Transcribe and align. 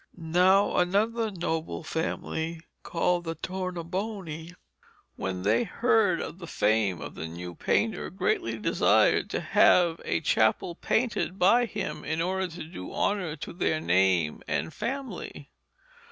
Now 0.17 0.77
another 0.77 1.29
noble 1.29 1.83
family, 1.83 2.61
called 2.81 3.23
the 3.23 3.35
Tournabuoni, 3.35 4.55
when 5.15 5.43
they 5.43 5.63
heard 5.63 6.19
of 6.19 6.39
the 6.39 6.47
fame 6.47 6.99
of 6.99 7.13
the 7.13 7.27
new 7.27 7.53
painter, 7.53 8.09
greatly 8.09 8.57
desired 8.57 9.29
to 9.29 9.39
have 9.41 10.01
a 10.03 10.19
chapel 10.19 10.73
painted 10.73 11.37
by 11.37 11.67
him 11.67 12.03
in 12.03 12.19
order 12.19 12.47
to 12.47 12.63
do 12.63 12.91
honour 12.91 13.35
to 13.35 13.53
their 13.53 13.79
name 13.79 14.41
and 14.47 14.73
family. 14.73 15.51